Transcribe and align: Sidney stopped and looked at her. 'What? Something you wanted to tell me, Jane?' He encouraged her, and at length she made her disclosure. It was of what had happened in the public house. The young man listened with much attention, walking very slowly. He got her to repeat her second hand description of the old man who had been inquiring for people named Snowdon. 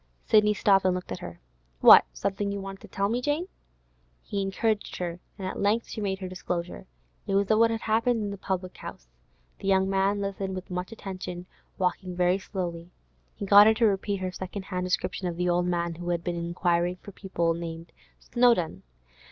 Sidney 0.25 0.55
stopped 0.55 0.83
and 0.83 0.95
looked 0.95 1.11
at 1.11 1.19
her. 1.19 1.39
'What? 1.81 2.05
Something 2.11 2.51
you 2.51 2.59
wanted 2.59 2.81
to 2.81 2.87
tell 2.87 3.07
me, 3.07 3.21
Jane?' 3.21 3.45
He 4.23 4.41
encouraged 4.41 4.95
her, 4.97 5.19
and 5.37 5.47
at 5.47 5.59
length 5.59 5.89
she 5.89 6.01
made 6.01 6.17
her 6.17 6.27
disclosure. 6.27 6.87
It 7.27 7.35
was 7.35 7.51
of 7.51 7.59
what 7.59 7.69
had 7.69 7.81
happened 7.81 8.19
in 8.23 8.31
the 8.31 8.37
public 8.39 8.77
house. 8.77 9.07
The 9.59 9.67
young 9.67 9.87
man 9.87 10.19
listened 10.19 10.55
with 10.55 10.71
much 10.71 10.91
attention, 10.91 11.45
walking 11.77 12.15
very 12.15 12.39
slowly. 12.39 12.89
He 13.35 13.45
got 13.45 13.67
her 13.67 13.75
to 13.75 13.85
repeat 13.85 14.21
her 14.21 14.31
second 14.31 14.63
hand 14.63 14.87
description 14.87 15.27
of 15.27 15.35
the 15.37 15.47
old 15.49 15.67
man 15.67 15.93
who 15.93 16.09
had 16.09 16.23
been 16.23 16.35
inquiring 16.35 16.95
for 16.95 17.11
people 17.11 17.53
named 17.53 17.91
Snowdon. 18.19 18.81